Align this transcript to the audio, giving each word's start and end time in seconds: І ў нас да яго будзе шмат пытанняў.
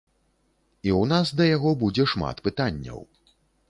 І 0.87 0.93
ў 1.01 1.11
нас 1.13 1.35
да 1.43 1.49
яго 1.55 1.77
будзе 1.87 2.09
шмат 2.17 2.45
пытанняў. 2.49 2.99